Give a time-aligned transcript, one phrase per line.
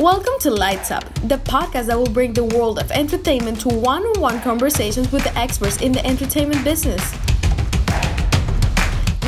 [0.00, 4.02] Welcome to Lights Up, the podcast that will bring the world of entertainment to one
[4.02, 7.02] on one conversations with the experts in the entertainment business.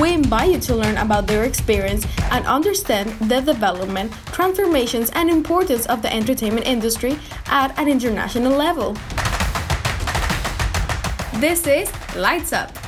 [0.01, 5.85] We invite you to learn about their experience and understand the development, transformations, and importance
[5.85, 7.19] of the entertainment industry
[7.49, 8.95] at an international level.
[11.39, 12.82] This is Lights Up.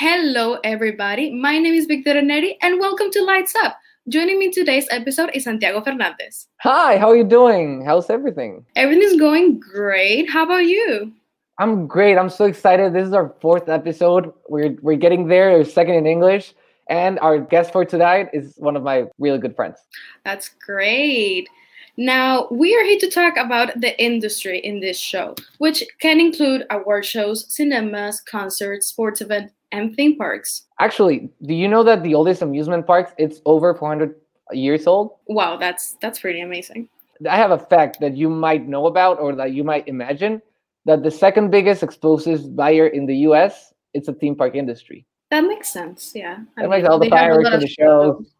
[0.00, 1.34] Hello, everybody.
[1.34, 3.76] My name is Victoria Neri, and welcome to Lights Up.
[4.08, 6.46] Joining me in today's episode is Santiago Fernandez.
[6.60, 7.84] Hi, how are you doing?
[7.84, 8.64] How's everything?
[8.76, 10.30] Everything's going great.
[10.30, 11.12] How about you?
[11.58, 12.16] I'm great.
[12.16, 12.92] I'm so excited.
[12.92, 14.32] This is our fourth episode.
[14.48, 15.50] We're we're getting there.
[15.50, 16.54] We're second in English,
[16.88, 19.80] and our guest for tonight is one of my really good friends.
[20.24, 21.48] That's great.
[21.96, 26.66] Now, we are here to talk about the industry in this show, which can include
[26.70, 30.66] award shows, cinemas, concerts, sports events, and theme parks.
[30.80, 34.14] Actually, do you know that the oldest amusement parks it's over 400
[34.52, 35.16] years old?
[35.26, 36.88] Wow, that's that's pretty amazing.
[37.28, 40.40] I have a fact that you might know about or that you might imagine
[40.84, 45.04] that the second biggest explosives buyer in the US it's a theme park industry.
[45.30, 46.12] That makes sense.
[46.14, 46.38] Yeah.
[46.56, 48.34] I that mean, makes all the fireworks and the shows.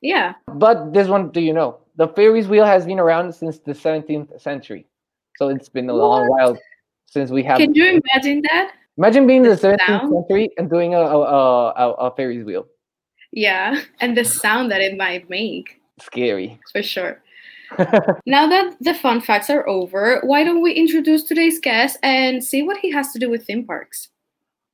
[0.00, 0.34] Yeah.
[0.54, 1.78] But this one, do you know?
[1.96, 4.86] The Ferris wheel has been around since the 17th century.
[5.36, 6.00] So it's been a what?
[6.00, 6.58] long while
[7.06, 7.58] since we have.
[7.58, 8.72] Can you imagine that?
[8.98, 10.12] Imagine being in the 17th sound?
[10.12, 12.66] century and doing a, a, a, a Ferris wheel.
[13.32, 15.80] Yeah, and the sound that it might make.
[16.00, 16.58] Scary.
[16.72, 17.22] For sure.
[18.26, 22.62] now that the fun facts are over, why don't we introduce today's guest and see
[22.62, 24.08] what he has to do with theme parks?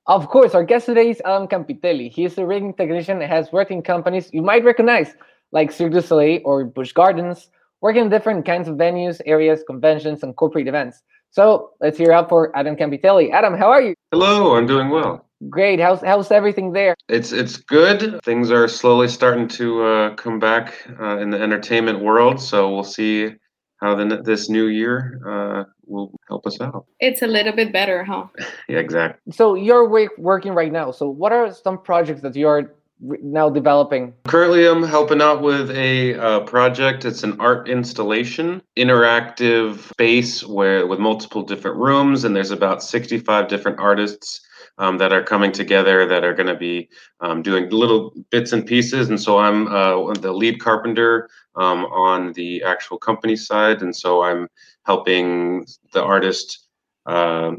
[0.06, 2.10] Of course, our guest today is Adam Campitelli.
[2.10, 5.14] He is a rigging technician and has worked in companies you might recognize,
[5.53, 7.50] like Cirque du Soleil or Busch Gardens,
[7.82, 11.03] working in different kinds of venues, areas, conventions, and corporate events.
[11.30, 13.32] So let's hear out for Adam Campitelli.
[13.32, 13.94] Adam, how are you?
[14.12, 15.26] Hello, I'm doing well.
[15.48, 15.78] Great.
[15.78, 16.96] How's how's everything there?
[17.08, 18.20] It's it's good.
[18.24, 22.40] Things are slowly starting to uh, come back uh, in the entertainment world.
[22.40, 23.36] So we'll see
[23.80, 26.86] how the, this new year uh, will help us out.
[26.98, 28.26] It's a little bit better, huh?
[28.69, 29.32] yeah, exactly.
[29.32, 29.88] So you're
[30.19, 30.91] working right now.
[30.91, 34.14] So what are some projects that you are now developing?
[34.26, 37.04] Currently, I'm helping out with a uh, project.
[37.04, 43.48] It's an art installation, interactive space where with multiple different rooms, and there's about 65
[43.48, 44.41] different artists.
[44.81, 46.88] Um, that are coming together that are going to be
[47.19, 49.09] um, doing little bits and pieces.
[49.09, 53.82] And so I'm uh, the lead carpenter um, on the actual company side.
[53.82, 54.47] And so I'm
[54.84, 56.69] helping the artist
[57.06, 57.53] uh,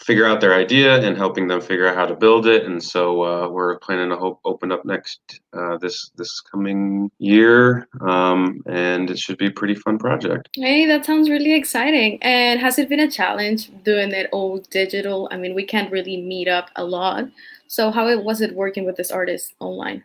[0.00, 2.64] figure out their idea and helping them figure out how to build it.
[2.64, 5.20] And so uh, we're planning to hope open up next
[5.52, 10.48] uh, this this coming year, um, and it should be a pretty fun project.
[10.54, 12.22] Hey, that sounds really exciting.
[12.22, 15.28] And has it been a challenge doing it all digital?
[15.30, 17.24] I mean, we can't really meet up a lot.
[17.66, 20.04] So how was it working with this artist online?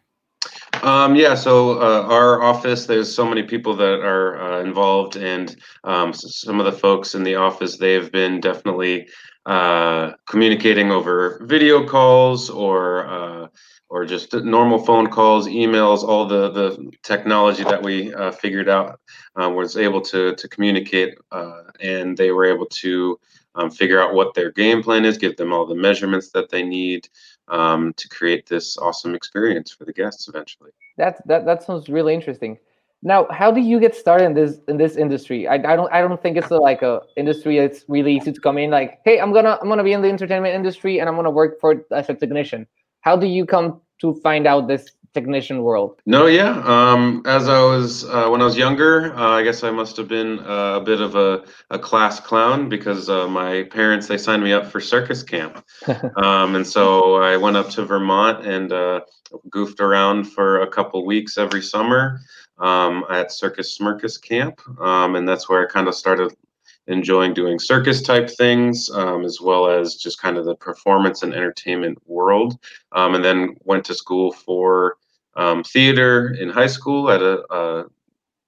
[0.81, 5.55] Um, yeah, so uh, our office, there's so many people that are uh, involved, and
[5.85, 9.07] um, some of the folks in the office, they've been definitely
[9.45, 13.47] uh, communicating over video calls or uh,
[13.89, 18.99] or just normal phone calls, emails, all the the technology that we uh, figured out
[19.39, 23.19] uh, was able to to communicate, uh, and they were able to
[23.55, 26.63] um, figure out what their game plan is, give them all the measurements that they
[26.63, 27.07] need
[27.49, 30.71] um, to create this awesome experience for the guests eventually.
[30.97, 32.57] That that that sounds really interesting.
[33.05, 35.45] Now, how do you get started in this in this industry?
[35.47, 38.39] I, I don't I don't think it's a, like a industry that's really easy to
[38.39, 38.71] come in.
[38.71, 41.59] Like, hey, I'm gonna I'm gonna be in the entertainment industry and I'm gonna work
[41.59, 42.65] for as a technician.
[43.01, 45.99] How do you come to find out this technician world?
[46.05, 46.63] No, yeah.
[46.65, 50.07] Um, as I was uh, when I was younger, uh, I guess I must have
[50.07, 54.43] been uh, a bit of a, a class clown because uh, my parents they signed
[54.43, 55.61] me up for circus camp,
[56.15, 59.01] um, and so I went up to Vermont and uh,
[59.49, 62.21] goofed around for a couple weeks every summer
[62.59, 66.33] um, at Circus Smirkus Camp, um, and that's where I kind of started
[66.87, 71.33] enjoying doing circus type things, um, as well as just kind of the performance and
[71.33, 72.57] entertainment world.
[72.91, 74.97] Um, and then went to school for
[75.35, 77.85] um, theater in high school at a, a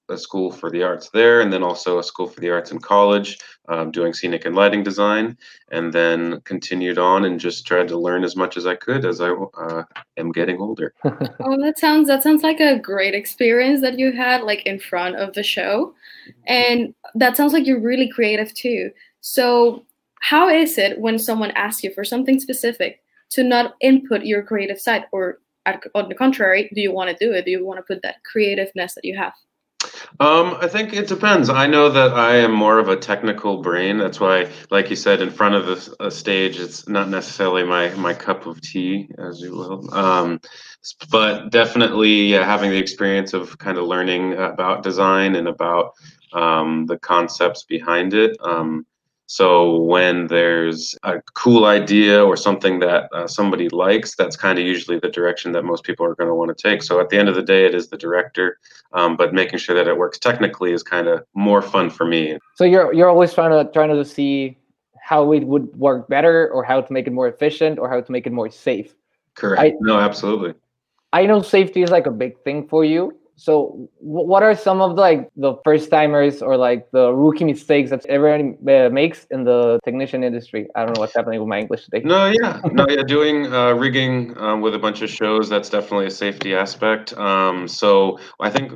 [0.08, 2.78] a school for the arts there, and then also a school for the arts in
[2.78, 3.38] college,
[3.68, 5.36] um, doing scenic and lighting design,
[5.72, 9.20] and then continued on and just tried to learn as much as I could as
[9.20, 9.82] I uh,
[10.16, 10.94] am getting older.
[11.04, 15.16] oh, that sounds that sounds like a great experience that you had like in front
[15.16, 15.94] of the show,
[16.46, 18.90] and that sounds like you're really creative too.
[19.20, 19.84] So,
[20.20, 23.00] how is it when someone asks you for something specific
[23.30, 25.40] to not input your creative side, or
[25.94, 27.44] on the contrary, do you want to do it?
[27.44, 29.32] Do you want to put that creativeness that you have?
[30.18, 31.50] Um, I think it depends.
[31.50, 33.98] I know that I am more of a technical brain.
[33.98, 37.90] That's why, like you said, in front of a, a stage, it's not necessarily my
[37.94, 39.94] my cup of tea, as you will.
[39.94, 40.40] Um,
[41.10, 45.94] but definitely having the experience of kind of learning about design and about
[46.32, 48.36] um, the concepts behind it.
[48.40, 48.86] Um,
[49.26, 54.64] so when there's a cool idea or something that uh, somebody likes, that's kind of
[54.64, 56.80] usually the direction that most people are going to want to take.
[56.82, 58.58] So at the end of the day, it is the director,
[58.92, 62.38] um, but making sure that it works technically is kind of more fun for me.
[62.54, 64.56] So you're you're always trying to trying to see
[65.00, 68.12] how it would work better, or how to make it more efficient, or how to
[68.12, 68.94] make it more safe.
[69.34, 69.60] Correct.
[69.60, 70.54] I, no, absolutely.
[71.12, 74.96] I know safety is like a big thing for you so what are some of
[74.96, 79.44] the, like the first timers or like the rookie mistakes that everyone uh, makes in
[79.44, 80.68] the technician industry?
[80.74, 82.00] I don't know what's happening with my english today.
[82.04, 82.60] No yeah.
[82.72, 86.54] No yeah doing uh, rigging um, with a bunch of shows that's definitely a safety
[86.54, 87.16] aspect.
[87.16, 88.72] Um, so i think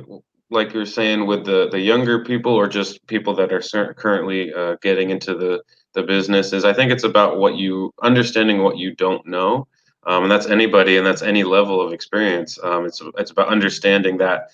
[0.49, 4.75] like you're saying with the the younger people or just people that are currently uh,
[4.81, 5.61] getting into the
[5.93, 9.67] the business is i think it's about what you understanding what you don't know
[10.05, 12.57] um, and that's anybody, and that's any level of experience.
[12.63, 14.49] Um, it's it's about understanding that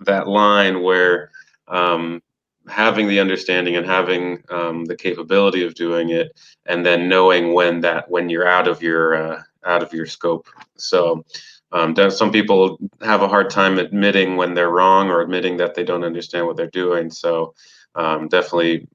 [0.00, 1.30] that line where
[1.68, 2.22] um,
[2.68, 7.80] having the understanding and having um, the capability of doing it, and then knowing when
[7.80, 10.48] that when you're out of your uh, out of your scope.
[10.76, 11.24] So.
[11.72, 15.82] Um, some people have a hard time admitting when they're wrong or admitting that they
[15.82, 17.10] don't understand what they're doing.
[17.10, 17.54] So
[17.96, 18.86] um, definitely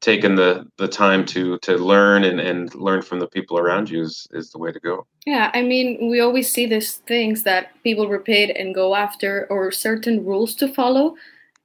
[0.00, 4.02] taking the the time to to learn and and learn from the people around you
[4.02, 5.06] is is the way to go.
[5.26, 9.70] Yeah i mean we always see these things that people repeat and go after or
[9.70, 11.14] certain rules to follow.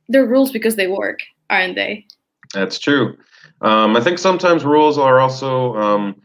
[0.10, 1.20] They're rules because they work
[1.50, 2.06] aren't they?
[2.54, 3.18] That's true.
[3.62, 6.16] Um, i think sometimes rules are also um,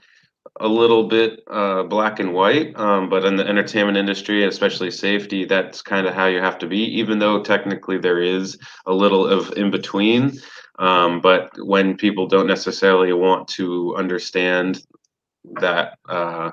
[0.60, 5.44] a little bit uh, black and white, um, but in the entertainment industry, especially safety,
[5.44, 6.78] that's kind of how you have to be.
[6.78, 10.38] Even though technically there is a little of in between,
[10.78, 14.84] um, but when people don't necessarily want to understand
[15.60, 16.52] that uh,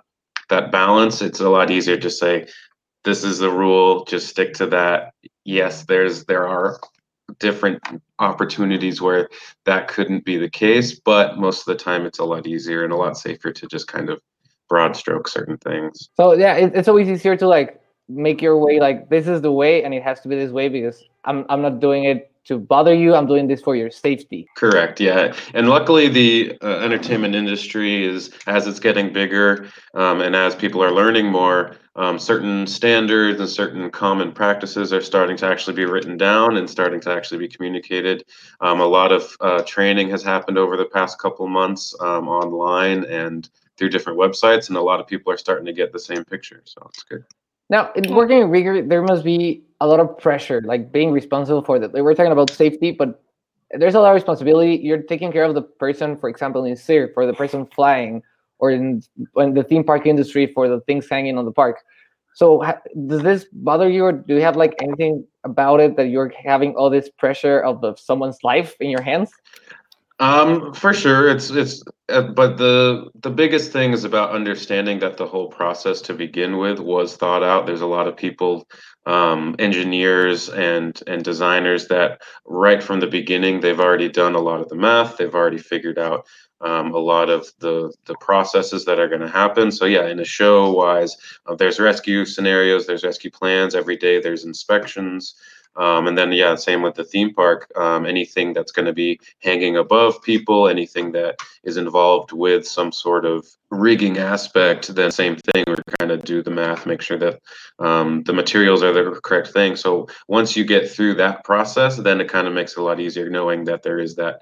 [0.49, 2.47] that balance, it's a lot easier to say,
[3.03, 4.03] "This is the rule.
[4.05, 5.13] Just stick to that."
[5.43, 6.79] Yes, there's there are
[7.39, 7.83] different
[8.19, 9.29] opportunities where
[9.65, 12.93] that couldn't be the case, but most of the time, it's a lot easier and
[12.93, 14.19] a lot safer to just kind of
[14.69, 16.09] broad stroke certain things.
[16.17, 19.51] So yeah, it, it's always easier to like make your way like this is the
[19.51, 22.57] way and it has to be this way because I'm I'm not doing it to
[22.57, 23.15] bother you.
[23.15, 24.47] I'm doing this for your safety.
[24.55, 24.99] Correct.
[24.99, 30.55] Yeah, and luckily the uh, entertainment industry is as it's getting bigger, um, and as
[30.55, 35.75] people are learning more, um, certain standards and certain common practices are starting to actually
[35.75, 38.25] be written down and starting to actually be communicated.
[38.61, 43.05] Um, a lot of uh, training has happened over the past couple months um, online
[43.05, 46.23] and through different websites, and a lot of people are starting to get the same
[46.23, 46.61] picture.
[46.65, 47.25] So it's good.
[47.69, 51.79] Now, working in rigger, there must be a lot of pressure, like being responsible for
[51.79, 51.93] that.
[51.93, 53.21] Like we're talking about safety, but
[53.71, 54.75] there's a lot of responsibility.
[54.75, 58.23] You're taking care of the person, for example, in cirque, for the person flying,
[58.59, 59.03] or in,
[59.37, 61.83] in the theme park industry for the things hanging on the park.
[62.33, 66.07] So, ha- does this bother you, or do you have like anything about it that
[66.07, 69.31] you're having all this pressure of the, someone's life in your hands?
[70.19, 75.17] Um, for sure, it's it's, uh, but the the biggest thing is about understanding that
[75.17, 77.65] the whole process to begin with was thought out.
[77.65, 78.65] There's a lot of people,
[79.05, 84.61] um, engineers and and designers that right from the beginning they've already done a lot
[84.61, 85.17] of the math.
[85.17, 86.25] They've already figured out
[86.61, 89.71] um, a lot of the the processes that are going to happen.
[89.71, 91.15] So yeah, in a show wise,
[91.45, 94.19] uh, there's rescue scenarios, there's rescue plans every day.
[94.19, 95.35] There's inspections.
[95.77, 97.71] Um, and then, yeah, same with the theme park.
[97.75, 102.91] Um, anything that's going to be hanging above people, anything that is involved with some
[102.91, 105.63] sort of rigging aspect, then same thing.
[105.67, 107.41] We kind of do the math, make sure that
[107.79, 109.75] um, the materials are the correct thing.
[109.75, 112.99] So once you get through that process, then it kind of makes it a lot
[112.99, 114.41] easier knowing that there is that.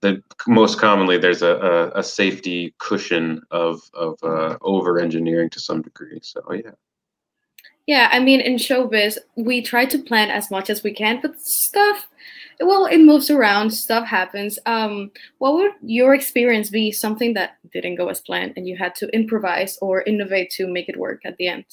[0.00, 5.58] The most commonly there's a, a, a safety cushion of of uh, over engineering to
[5.58, 6.20] some degree.
[6.22, 6.70] So yeah.
[7.88, 11.40] Yeah, I mean, in showbiz, we try to plan as much as we can, but
[11.40, 12.06] stuff,
[12.60, 14.58] well, it moves around, stuff happens.
[14.66, 16.92] Um, what would your experience be?
[16.92, 20.90] Something that didn't go as planned and you had to improvise or innovate to make
[20.90, 21.64] it work at the end?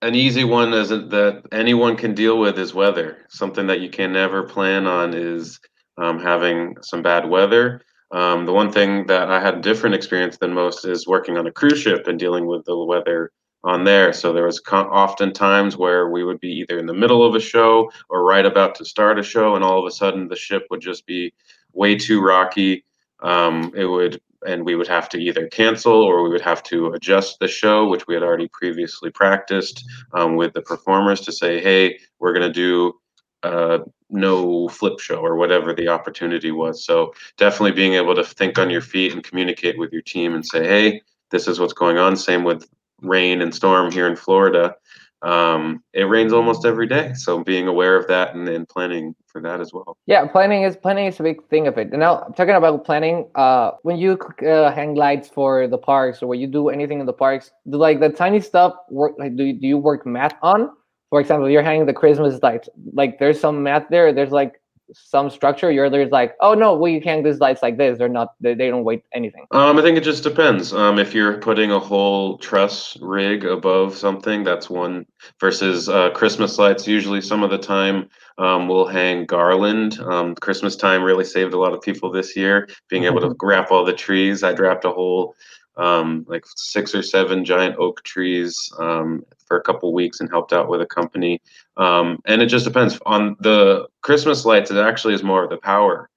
[0.00, 3.26] An easy one isn't that anyone can deal with is weather.
[3.28, 5.58] Something that you can never plan on is
[6.00, 7.82] um, having some bad weather.
[8.12, 11.48] Um, the one thing that I had a different experience than most is working on
[11.48, 13.32] a cruise ship and dealing with the weather
[13.64, 14.12] on there.
[14.12, 17.40] So there was often times where we would be either in the middle of a
[17.40, 20.66] show or right about to start a show, and all of a sudden the ship
[20.70, 21.32] would just be
[21.72, 22.84] way too rocky.
[23.20, 26.92] Um, it would, and we would have to either cancel or we would have to
[26.92, 31.60] adjust the show, which we had already previously practiced um, with the performers to say,
[31.60, 32.94] "Hey, we're going to do."
[33.42, 33.78] uh,
[34.10, 36.84] no flip show or whatever the opportunity was.
[36.84, 40.44] So definitely being able to think on your feet and communicate with your team and
[40.44, 42.16] say, hey, this is what's going on.
[42.16, 42.68] Same with
[43.02, 44.74] rain and storm here in Florida.
[45.22, 49.40] Um, it rains almost every day, so being aware of that and, and planning for
[49.42, 49.96] that as well.
[50.06, 51.88] Yeah, planning is planning is a big thing of it.
[51.90, 56.28] And now talking about planning, uh, when you uh, hang lights for the parks or
[56.28, 59.14] when you do anything in the parks, do like the tiny stuff work?
[59.18, 60.70] Like, do you, do you work math on?
[61.10, 62.68] For example, you're hanging the Christmas lights.
[62.92, 64.12] Like, there's some math there.
[64.12, 64.60] There's like
[64.92, 67.98] some structure You're there's like oh no we can't these lights like this.
[67.98, 69.46] They're not they, they don't weight anything.
[69.50, 70.72] Um i think it just depends.
[70.72, 75.06] Um if you're putting a whole truss rig above something that's one
[75.40, 79.98] versus uh christmas lights usually some of the time um we'll hang garland.
[80.00, 83.70] Um christmas time really saved a lot of people this year being able to wrap
[83.70, 84.42] all the trees.
[84.42, 85.34] I wrapped a whole
[85.78, 90.52] um, like six or seven giant oak trees um, for a couple weeks and helped
[90.52, 91.40] out with a company.
[91.78, 94.70] Um, and it just depends on the Christmas lights.
[94.70, 96.10] It actually is more of the power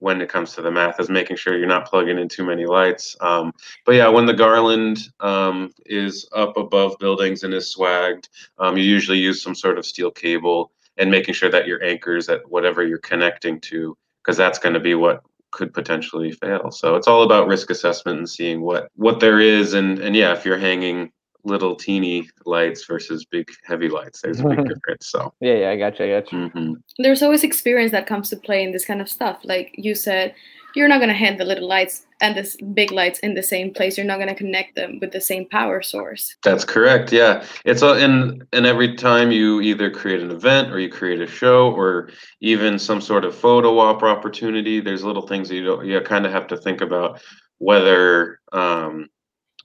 [0.00, 2.66] when it comes to the math is making sure you're not plugging in too many
[2.66, 3.16] lights.
[3.20, 3.52] Um,
[3.84, 8.84] but yeah, when the garland um, is up above buildings and is swagged, um, you
[8.84, 12.86] usually use some sort of steel cable and making sure that your anchors at whatever
[12.86, 16.70] you're connecting to, because that's going to be what could potentially fail.
[16.70, 20.32] So it's all about risk assessment and seeing what what there is and and yeah,
[20.32, 21.10] if you're hanging
[21.48, 24.20] little teeny lights versus big heavy lights.
[24.22, 25.08] There's a big difference.
[25.08, 26.04] So yeah, yeah, I got you.
[26.04, 26.38] I got you.
[26.38, 26.72] Mm-hmm.
[26.98, 29.40] There's always experience that comes to play in this kind of stuff.
[29.44, 30.34] Like you said,
[30.74, 33.96] you're not gonna hang the little lights and the big lights in the same place.
[33.96, 36.36] You're not gonna connect them with the same power source.
[36.42, 37.12] That's correct.
[37.12, 41.20] Yeah, it's a, and and every time you either create an event or you create
[41.20, 45.64] a show or even some sort of photo op opportunity, there's little things that you
[45.64, 47.20] don't you kind of have to think about
[47.58, 49.08] whether um,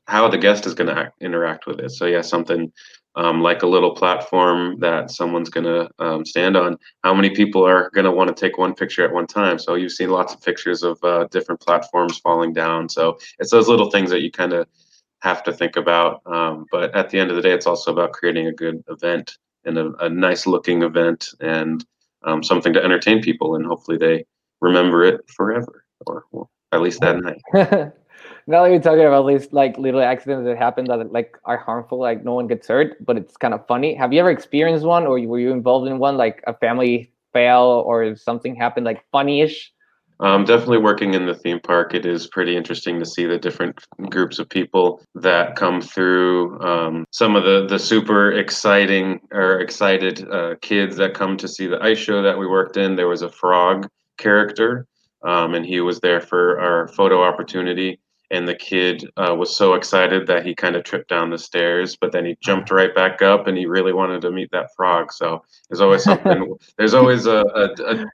[0.07, 1.91] how the guest is going to interact with it.
[1.91, 2.71] So yeah, something
[3.15, 6.77] um, like a little platform that someone's going to um, stand on.
[7.03, 9.59] How many people are going to want to take one picture at one time?
[9.59, 12.89] So you've seen lots of pictures of uh, different platforms falling down.
[12.89, 14.67] So it's those little things that you kind of
[15.21, 16.21] have to think about.
[16.25, 19.37] Um, but at the end of the day, it's also about creating a good event
[19.63, 21.85] and a, a nice looking event and
[22.23, 24.25] um, something to entertain people, and hopefully they
[24.61, 26.25] remember it forever, or
[26.71, 27.93] at least that night.
[28.47, 31.99] now that you're talking about these like little accidents that happen that like are harmful,
[31.99, 33.93] like no one gets hurt, but it's kind of funny.
[33.95, 37.83] Have you ever experienced one, or were you involved in one, like a family fail
[37.85, 39.71] or something happened, like funny-ish?
[40.19, 43.83] Um, definitely working in the theme park, it is pretty interesting to see the different
[44.09, 46.61] groups of people that come through.
[46.61, 51.67] Um, some of the the super exciting or excited uh, kids that come to see
[51.67, 52.95] the ice show that we worked in.
[52.95, 54.85] There was a frog character,
[55.23, 57.99] um, and he was there for our photo opportunity
[58.31, 61.95] and the kid uh, was so excited that he kind of tripped down the stairs
[61.95, 65.11] but then he jumped right back up and he really wanted to meet that frog
[65.11, 68.05] so there's always something there's always a, a, a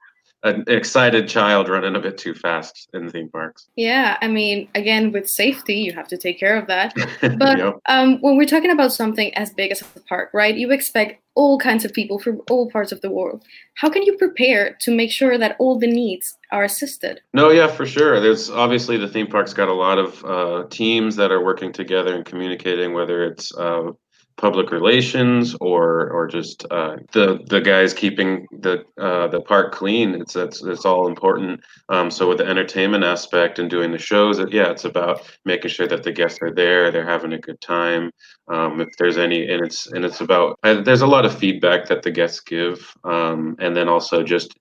[0.43, 3.67] an excited child running a bit too fast in the theme parks.
[3.75, 6.93] Yeah, I mean, again, with safety, you have to take care of that.
[7.37, 7.79] But yep.
[7.87, 11.59] um, when we're talking about something as big as a park, right, you expect all
[11.59, 13.43] kinds of people from all parts of the world.
[13.75, 17.21] How can you prepare to make sure that all the needs are assisted?
[17.33, 18.19] No, yeah, for sure.
[18.19, 22.15] There's obviously the theme park's got a lot of uh, teams that are working together
[22.15, 23.91] and communicating, whether it's uh,
[24.39, 30.15] public relations or or just uh, the the guys keeping the uh, the park clean.
[30.15, 31.59] It's it's it's all important.
[31.89, 35.87] Um, so with the entertainment aspect and doing the shows, yeah, it's about making sure
[35.87, 38.11] that the guests are there, they're having a good time.
[38.47, 41.87] Um, if there's any, and it's and it's about uh, there's a lot of feedback
[41.89, 44.57] that the guests give, um, and then also just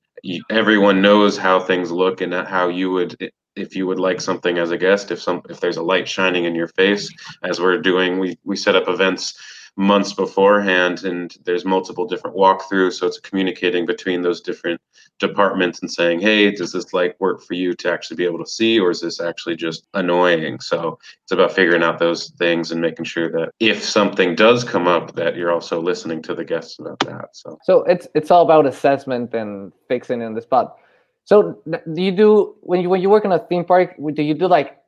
[0.51, 3.17] everyone knows how things look and how you would
[3.57, 6.45] if you would like something as a guest if some if there's a light shining
[6.45, 7.11] in your face
[7.43, 9.35] as we're doing we we set up events
[9.79, 14.81] months beforehand and there's multiple different walkthroughs so it's communicating between those different
[15.19, 18.51] departments and saying hey does this like work for you to actually be able to
[18.51, 20.61] see or is this actually just annoying?
[20.61, 24.87] So it's about figuring out those things and making sure that if something does come
[24.87, 27.59] up that you're also listening to the guests about that so.
[27.63, 30.77] So it's it's all about assessment and fixing in the spot.
[31.25, 34.35] So do you do when you when you work in a theme park do you
[34.35, 34.79] do like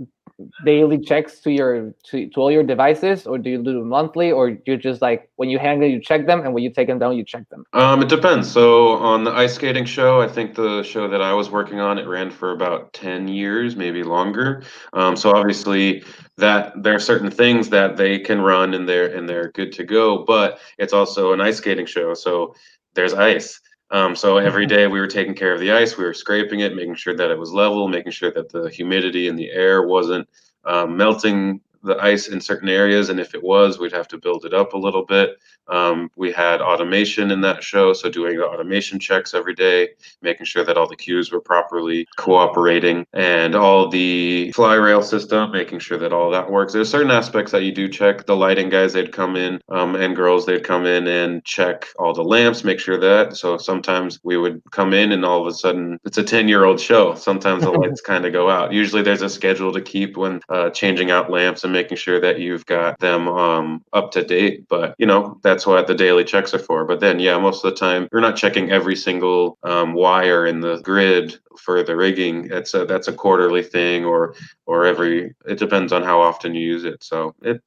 [0.64, 4.56] daily checks to your to, to all your devices or do you do monthly or
[4.66, 6.98] you just like when you hang them you check them and when you take them
[6.98, 7.64] down you check them?
[7.72, 8.50] Um it depends.
[8.50, 11.98] So on the ice skating show i think the show that i was working on
[11.98, 14.62] it ran for about 10 years maybe longer.
[14.92, 16.04] Um, so obviously
[16.36, 19.84] that there are certain things that they can run and they're and they're good to
[19.84, 22.54] go but it's also an ice skating show so
[22.94, 26.14] there's ice um, so every day we were taking care of the ice, we were
[26.14, 29.50] scraping it, making sure that it was level, making sure that the humidity in the
[29.50, 30.28] air wasn't
[30.64, 33.08] um, melting the ice in certain areas.
[33.08, 35.38] And if it was, we'd have to build it up a little bit.
[35.70, 39.90] Um, we had automation in that show, so doing the automation checks every day,
[40.22, 45.52] making sure that all the cues were properly cooperating, and all the fly rail system,
[45.52, 46.72] making sure that all that works.
[46.72, 48.26] There's certain aspects that you do check.
[48.26, 52.12] The lighting guys, they'd come in, um, and girls, they'd come in and check all
[52.12, 53.36] the lamps, make sure that.
[53.36, 56.64] So sometimes we would come in, and all of a sudden, it's a 10 year
[56.64, 57.14] old show.
[57.14, 58.72] Sometimes the lights kind of go out.
[58.72, 62.40] Usually, there's a schedule to keep when uh, changing out lamps and making sure that
[62.40, 64.66] you've got them um, up to date.
[64.68, 66.84] But you know, that's what the daily checks are for.
[66.84, 70.60] But then, yeah, most of the time, you're not checking every single um, wire in
[70.60, 72.48] the grid for the rigging.
[72.50, 74.34] It's a that's a quarterly thing, or
[74.66, 75.34] or every.
[75.46, 77.02] It depends on how often you use it.
[77.02, 77.62] So it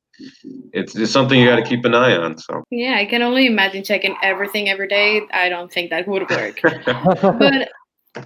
[0.73, 2.38] it's, it's something you got to keep an eye on.
[2.38, 5.21] So yeah, I can only imagine checking everything every day.
[5.33, 6.59] I don't think that would work.
[7.21, 7.69] but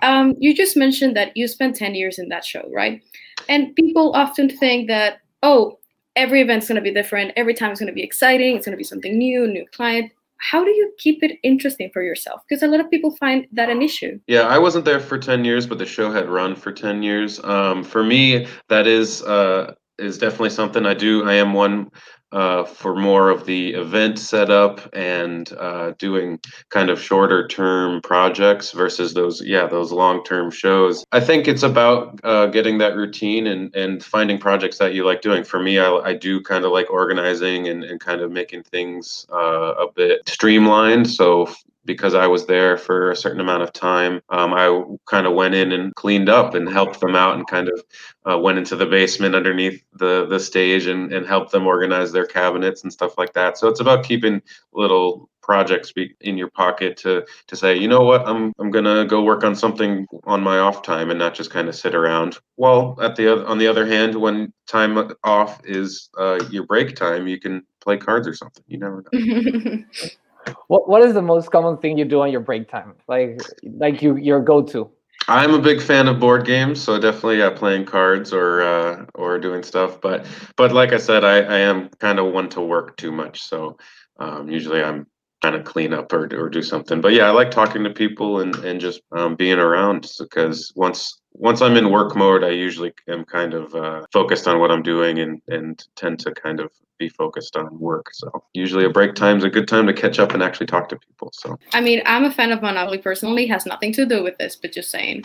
[0.02, 3.02] um, you just mentioned that you spent 10 years in that show, right?
[3.48, 5.80] And people often think that, oh,
[6.18, 7.32] every event's going to be different.
[7.38, 8.58] Every time it's going to be exciting.
[8.58, 10.12] It's going to be something new, new client.
[10.40, 12.42] How do you keep it interesting for yourself?
[12.48, 14.20] Because a lot of people find that an issue.
[14.28, 17.44] Yeah, I wasn't there for 10 years, but the show had run for 10 years.
[17.44, 21.28] Um, for me, that is uh, is definitely something I do.
[21.28, 21.90] I am one
[22.32, 28.72] uh, for more of the event setup and uh, doing kind of shorter term projects
[28.72, 31.06] versus those yeah those long term shows.
[31.12, 35.22] I think it's about uh, getting that routine and and finding projects that you like
[35.22, 35.44] doing.
[35.44, 39.26] For me, I, I do kind of like organizing and, and kind of making things
[39.32, 41.10] uh, a bit streamlined.
[41.10, 41.50] So
[41.88, 45.56] because I was there for a certain amount of time, um, I kind of went
[45.56, 47.84] in and cleaned up and helped them out and kind of
[48.30, 52.28] uh, went into the basement underneath the the stage and, and helped them organize their
[52.28, 53.58] cabinets and stuff like that.
[53.58, 54.42] So it's about keeping
[54.74, 58.28] little projects in your pocket to to say you know what?
[58.28, 61.70] I'm i'm gonna go work on something on my off time and not just kind
[61.70, 62.38] of sit around.
[62.58, 67.28] Well at the on the other hand when time off is uh, your break time
[67.28, 68.64] you can play cards or something.
[68.68, 69.84] You never know
[70.68, 72.96] what what is the most common thing you do on your break time?
[73.08, 74.90] Like like you your go to?
[75.30, 79.40] I'm a big fan of board games, so definitely yeah, playing cards or uh, or
[79.40, 80.00] doing stuff.
[80.00, 80.26] But
[80.56, 83.42] but like I said, I, I am kind of one to work too much.
[83.42, 83.78] So
[84.20, 85.08] um, usually I'm
[85.42, 87.02] kind of clean up or, or do something.
[87.02, 91.20] But yeah, I like talking to people and, and just um, being around because once
[91.34, 94.82] once I'm in work mode, I usually am kind of uh, focused on what I'm
[94.82, 98.08] doing and, and tend to kind of be focused on work.
[98.12, 100.90] So usually a break time is a good time to catch up and actually talk
[100.90, 101.30] to people.
[101.34, 103.46] So I mean, I'm a fan of Monopoly personally.
[103.48, 105.24] Has nothing to do with this, but just saying.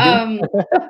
[0.00, 0.40] um,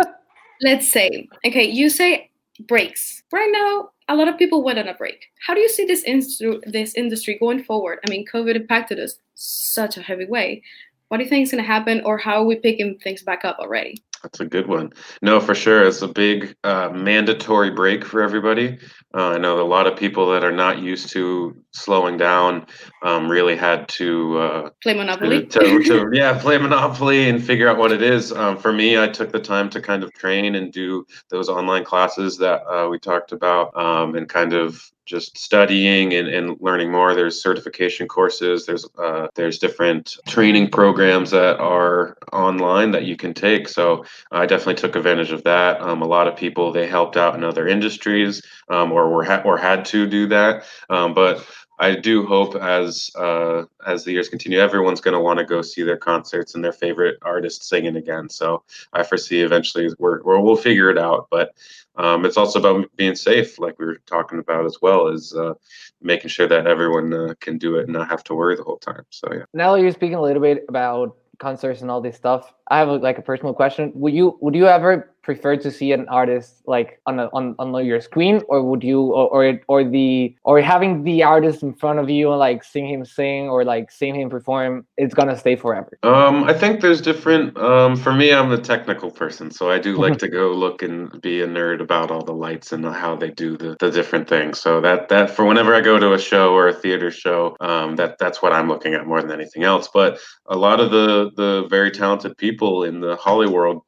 [0.63, 2.31] let's say, okay, you say
[2.67, 3.23] breaks.
[3.33, 5.27] Right now, a lot of people went on a break.
[5.47, 8.01] How do you see this industry, this industry going forward?
[8.07, 10.63] I mean, COVID impacted us such a heavy way.
[11.09, 13.45] What do you think is going to happen, or how are we picking things back
[13.45, 14.03] up already?
[14.25, 14.91] That's a good one.
[15.21, 15.87] No, for sure.
[15.87, 18.79] It's a big uh, mandatory break for everybody.
[19.15, 22.67] Uh, I know a lot of people that are not used to slowing down
[23.03, 25.47] um, really had to uh, play Monopoly.
[25.47, 28.33] To, to, yeah, play Monopoly and figure out what it is.
[28.33, 31.85] Um, for me, I took the time to kind of train and do those online
[31.85, 36.91] classes that uh, we talked about um, and kind of just studying and, and learning
[36.91, 37.15] more.
[37.15, 38.67] There's certification courses.
[38.67, 43.69] There's uh, there's different training programs that are online that you can take.
[43.69, 45.81] So I definitely took advantage of that.
[45.81, 49.43] Um, a lot of people they helped out in other industries um, or were ha-
[49.45, 50.65] or had to do that.
[50.91, 51.47] Um, but
[51.79, 55.61] I do hope as uh, as the years continue, everyone's going to want to go
[55.61, 58.29] see their concerts and their favorite artists singing again.
[58.29, 61.29] So I foresee eventually we're, we're we'll figure it out.
[61.31, 61.55] But
[61.97, 65.55] um, it's also about being safe, like we were talking about as well, is uh,
[66.01, 68.79] making sure that everyone uh, can do it and not have to worry the whole
[68.79, 69.05] time.
[69.11, 69.45] So yeah.
[69.53, 72.53] Now you're speaking a little bit about concerts and all this stuff.
[72.69, 73.93] I have a, like a personal question.
[73.95, 77.85] Would you would you ever prefer to see an artist like on a, on on
[77.85, 81.99] your screen, or would you or, or or the or having the artist in front
[81.99, 84.87] of you and like seeing him sing or like seeing him perform?
[84.97, 85.99] It's gonna stay forever.
[86.03, 87.57] Um, I think there's different.
[87.59, 91.21] Um, for me, I'm a technical person, so I do like to go look and
[91.21, 94.61] be a nerd about all the lights and how they do the, the different things.
[94.61, 97.97] So that that for whenever I go to a show or a theater show, um,
[97.97, 99.89] that that's what I'm looking at more than anything else.
[99.93, 103.81] But a lot of the the very talented people people in the Hollywood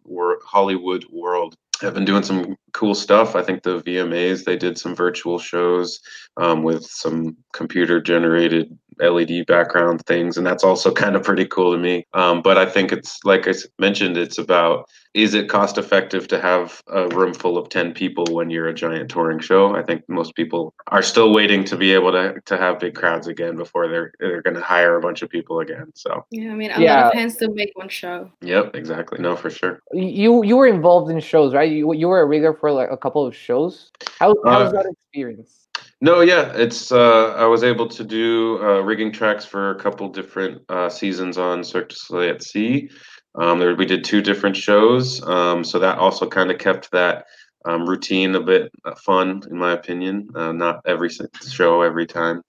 [0.44, 3.36] Hollywood world have been doing some cool stuff.
[3.36, 6.00] I think the VMAs they did some virtual shows
[6.36, 11.72] um, with some computer generated LED background things, and that's also kind of pretty cool
[11.72, 12.06] to me.
[12.14, 16.38] Um, but I think it's like I mentioned, it's about is it cost effective to
[16.38, 19.74] have a room full of 10 people when you're a giant touring show?
[19.74, 23.26] I think most people are still waiting to be able to to have big crowds
[23.26, 26.26] again before they're they're going to hire a bunch of people again so.
[26.30, 27.04] Yeah i mean a yeah.
[27.04, 28.30] lot of hands to make one show.
[28.42, 29.18] Yep exactly.
[29.18, 29.80] No for sure.
[29.92, 31.70] You you were involved in shows right?
[31.70, 33.90] You, you were a rigger for like a couple of shows.
[34.18, 35.65] How, how was uh, that experience
[36.00, 36.92] No, yeah, it's.
[36.92, 41.38] Uh, I was able to do uh, rigging tracks for a couple different uh, seasons
[41.38, 42.90] on Cirque du Soleil at Sea.
[43.34, 47.24] Um, there, we did two different shows, um, so that also kind of kept that
[47.64, 50.28] um, routine a bit uh, fun, in my opinion.
[50.34, 51.08] Uh, not every
[51.48, 52.42] show every time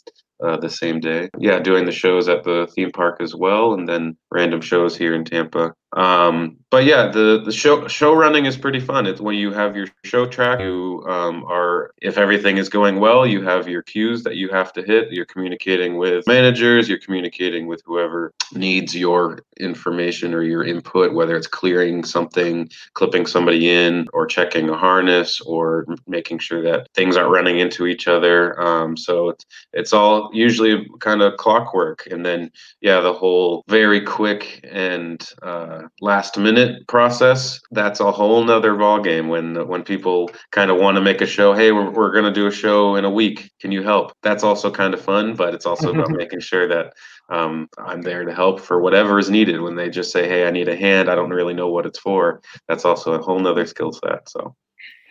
[0.44, 1.30] uh, the same day.
[1.40, 5.14] Yeah, doing the shows at the theme park as well, and then random shows here
[5.14, 5.74] in Tampa.
[5.94, 9.06] Um, but yeah, the the show show running is pretty fun.
[9.06, 10.60] It's when you have your show track.
[10.60, 14.74] You um, are if everything is going well, you have your cues that you have
[14.74, 15.14] to hit.
[15.14, 16.90] You're communicating with managers.
[16.90, 23.26] You're communicating with whoever needs your information or your input, whether it's clearing something, clipping
[23.26, 28.10] somebody in, or checking a harness, or making sure that things aren't running into each
[28.10, 28.60] other.
[28.62, 34.02] Um, so it's it's all usually kind of clockwork, and then yeah, the whole very
[34.02, 40.72] quick and uh, last minute process, that's a whole nother ballgame when when people kind
[40.72, 43.06] of want to make a show, hey, we're, we're going to do a show in
[43.06, 43.52] a week.
[43.60, 44.14] Can you help?
[44.24, 46.94] That's also kind of fun, but it's also about making sure that
[47.30, 49.62] um, I'm there to help for whatever is needed.
[49.62, 52.00] When they just say, hey, I need a hand, I don't really know what it's
[52.00, 52.42] for.
[52.68, 54.30] That's also a whole nother skill set.
[54.30, 54.56] So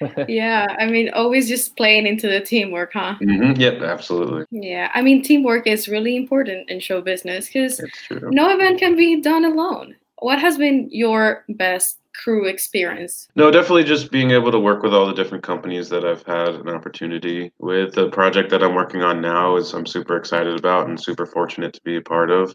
[0.29, 3.16] yeah, I mean, always just playing into the teamwork, huh?
[3.20, 3.61] Mm-hmm.
[3.61, 4.44] Yep, absolutely.
[4.50, 9.20] Yeah, I mean, teamwork is really important in show business because no event can be
[9.20, 13.29] done alone what has been your best crew experience?
[13.37, 16.48] No, definitely just being able to work with all the different companies that I've had
[16.48, 17.94] an opportunity with.
[17.94, 21.72] The project that I'm working on now is I'm super excited about and super fortunate
[21.74, 22.55] to be a part of.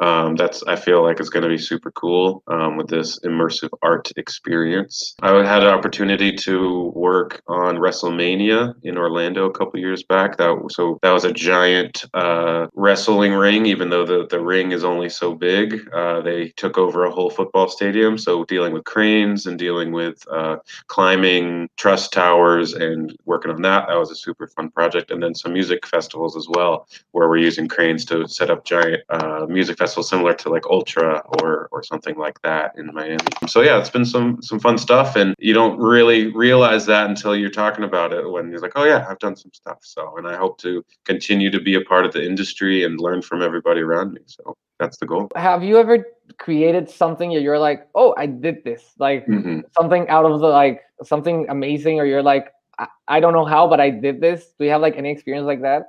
[0.00, 3.70] Um, that's I feel like it's going to be super cool um, with this immersive
[3.82, 5.14] art experience.
[5.22, 10.36] I had an opportunity to work on WrestleMania in Orlando a couple years back.
[10.38, 14.84] That so that was a giant uh, wrestling ring, even though the the ring is
[14.84, 15.88] only so big.
[15.94, 20.24] Uh, they took over a whole football stadium, so dealing with cranes and dealing with
[20.30, 23.88] uh, climbing truss towers and working on that.
[23.88, 25.10] That was a super fun project.
[25.10, 29.02] And then some music festivals as well, where we're using cranes to set up giant
[29.08, 33.18] uh, music festivals similar to like Ultra or or something like that in Miami.
[33.48, 37.34] So yeah, it's been some some fun stuff, and you don't really realize that until
[37.34, 39.78] you're talking about it when you're like, oh yeah, I've done some stuff.
[39.82, 43.20] So and I hope to continue to be a part of the industry and learn
[43.20, 44.20] from everybody around me.
[44.26, 45.28] So that's the goal.
[45.36, 46.04] Have you ever
[46.38, 49.60] created something that you're like, oh, I did this, like mm-hmm.
[49.78, 53.66] something out of the like something amazing, or you're like, I, I don't know how,
[53.68, 54.52] but I did this.
[54.58, 55.88] Do you have like any experience like that?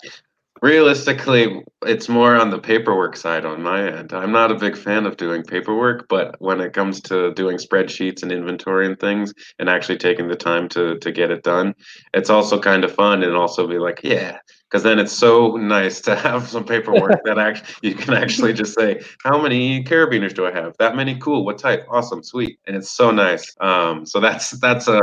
[0.63, 4.13] Realistically it's more on the paperwork side on my end.
[4.13, 8.23] I'm not a big fan of doing paperwork but when it comes to doing spreadsheets
[8.23, 11.75] and inventory and things and actually taking the time to to get it done
[12.13, 14.37] it's also kind of fun and also be like yeah
[14.71, 18.73] because then it's so nice to have some paperwork that actually you can actually just
[18.73, 20.73] say how many carabiners do i have?
[20.79, 21.19] That many?
[21.19, 21.43] Cool.
[21.43, 21.85] What type?
[21.89, 22.23] Awesome.
[22.23, 22.57] Sweet.
[22.65, 23.53] And it's so nice.
[23.59, 25.01] Um, so that's that's a,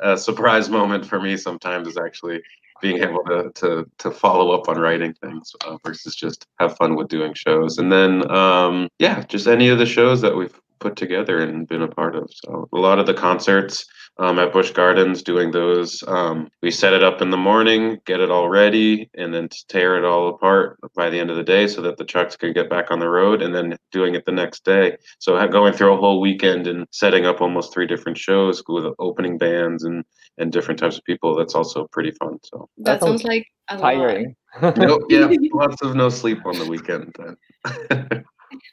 [0.00, 2.42] a surprise moment for me sometimes is actually
[2.80, 6.96] being able to to to follow up on writing things uh, versus just have fun
[6.96, 7.78] with doing shows.
[7.78, 11.82] And then um, yeah, just any of the shows that we've put together and been
[11.82, 12.30] a part of.
[12.32, 13.86] So a lot of the concerts
[14.18, 16.02] um, at Busch Gardens, doing those.
[16.06, 19.96] Um, we set it up in the morning, get it all ready, and then tear
[19.96, 22.70] it all apart by the end of the day so that the trucks can get
[22.70, 24.96] back on the road, and then doing it the next day.
[25.18, 29.38] So going through a whole weekend and setting up almost three different shows with opening
[29.38, 30.04] bands and
[30.38, 31.36] and different types of people.
[31.36, 32.38] That's also pretty fun.
[32.42, 34.36] So that, that sounds like tiring.
[34.62, 37.16] no, yeah, lots of no sleep on the weekend.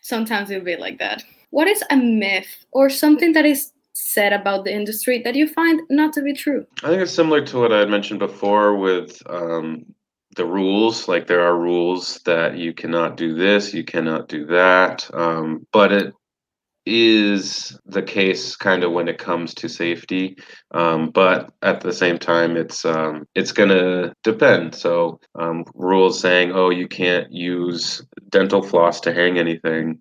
[0.02, 1.24] Sometimes it'll be like that.
[1.50, 3.72] What is a myth or something that is
[4.04, 6.66] said about the industry that you find not to be true?
[6.84, 9.86] I think it's similar to what I had mentioned before with um,
[10.36, 11.08] the rules.
[11.08, 15.10] Like there are rules that you cannot do this, you cannot do that.
[15.14, 16.14] Um, but it
[16.86, 20.36] is the case kind of when it comes to safety
[20.72, 26.20] um, but at the same time it's um, it's going to depend so um, rules
[26.20, 29.98] saying oh you can't use dental floss to hang anything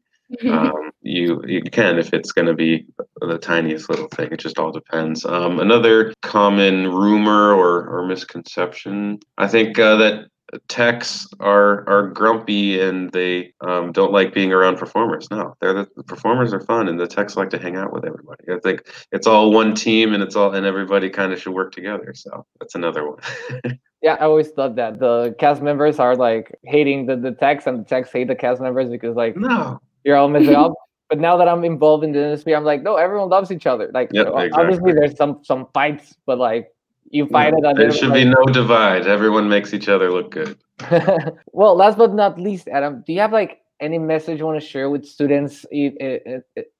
[0.48, 2.86] um, you you can if it's going to be
[3.20, 4.28] the tiniest little thing.
[4.32, 5.24] It just all depends.
[5.24, 10.26] Um, another common rumor or, or misconception, I think uh, that
[10.68, 15.28] techs are are grumpy and they um, don't like being around performers.
[15.30, 18.04] No, they're the, the, performers are fun and the techs like to hang out with
[18.04, 18.44] everybody.
[18.50, 21.72] I think it's all one team and it's all and everybody kind of should work
[21.72, 22.12] together.
[22.14, 23.18] So that's another one.
[24.02, 27.80] yeah, I always thought that the cast members are like hating the, the techs and
[27.80, 30.74] the techs hate the cast members because like no you're all messing up.
[31.08, 33.90] But now that I'm involved in the industry, I'm like, no, everyone loves each other.
[33.92, 34.50] Like, yep, exactly.
[34.52, 36.68] obviously, there's some some fights, but like,
[37.10, 37.76] you fight it.
[37.76, 39.06] There should be no divide.
[39.06, 40.58] Everyone makes each other look good.
[41.52, 44.66] well, last but not least, Adam, do you have like any message you want to
[44.66, 45.66] share with students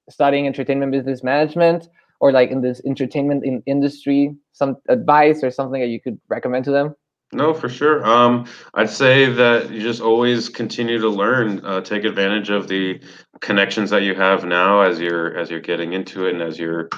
[0.09, 1.87] studying entertainment business management
[2.19, 4.35] or like in this entertainment in industry?
[4.53, 6.95] Some advice or something that you could recommend to them?
[7.33, 8.05] No, for sure.
[8.05, 13.01] Um, I'd say that you just always continue to learn, uh, take advantage of the
[13.41, 16.89] connections that you have now as you're as you're getting into it and as you're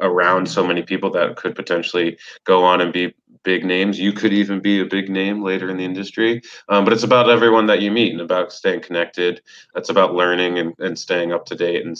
[0.00, 3.98] around so many people that could potentially go on and be big names.
[3.98, 6.42] You could even be a big name later in the industry.
[6.68, 9.42] Um, but it's about everyone that you meet and about staying connected.
[9.74, 11.96] That's about learning and, and staying up to date and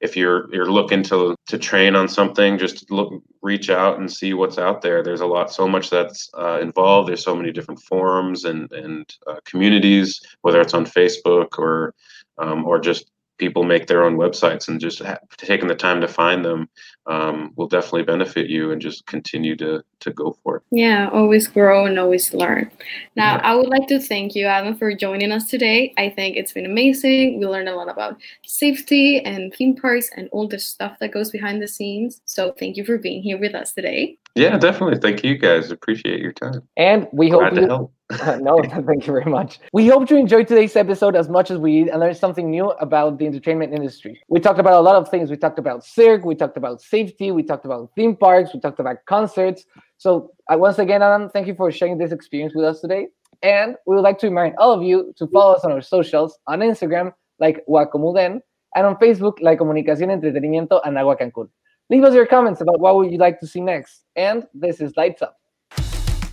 [0.00, 4.34] if you're you're looking to to train on something, just look reach out and see
[4.34, 5.02] what's out there.
[5.02, 7.08] There's a lot, so much that's uh, involved.
[7.08, 11.94] There's so many different forums and and uh, communities, whether it's on Facebook or
[12.38, 16.08] um, or just people make their own websites and just ha- taking the time to
[16.08, 16.68] find them
[17.06, 20.62] um, will definitely benefit you and just continue to to go for it.
[20.70, 22.70] Yeah, always grow and always learn.
[23.16, 23.40] Now, yeah.
[23.42, 25.92] I would like to thank you, Adam, for joining us today.
[25.96, 27.40] I think it's been amazing.
[27.40, 31.30] We learned a lot about safety and theme parks and all the stuff that goes
[31.30, 32.20] behind the scenes.
[32.26, 34.18] So, thank you for being here with us today.
[34.34, 34.98] Yeah, definitely.
[34.98, 35.70] Thank you guys.
[35.70, 36.62] Appreciate your time.
[36.76, 37.90] And we Glad hope you.
[38.40, 39.60] no, thank you very much.
[39.72, 42.70] We hope you enjoyed today's episode as much as we did and learned something new
[42.80, 44.20] about the entertainment industry.
[44.28, 45.30] We talked about a lot of things.
[45.30, 48.80] We talked about cirque, we talked about safety, we talked about theme parks, we talked
[48.80, 49.64] about concerts.
[49.98, 53.08] So, uh, once again, Adam, thank you for sharing this experience with us today.
[53.42, 56.38] And we would like to remind all of you to follow us on our socials
[56.46, 58.40] on Instagram, like Wacomuden,
[58.74, 61.48] and on Facebook, like Comunicación Entretenimiento Anáhuac Cancun.
[61.90, 64.04] Leave us your comments about what would you like to see next.
[64.16, 65.36] And this is Lights Up.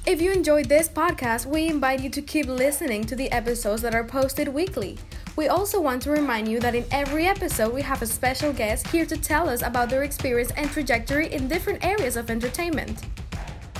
[0.07, 3.95] If you enjoyed this podcast, we invite you to keep listening to the episodes that
[3.95, 4.99] are posted weekly.
[5.35, 8.85] We also want to remind you that in every episode, we have a special guest
[8.89, 13.01] here to tell us about their experience and trajectory in different areas of entertainment.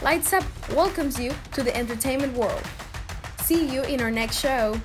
[0.01, 2.63] Lights Up welcomes you to the entertainment world.
[3.43, 4.81] See you in our next show.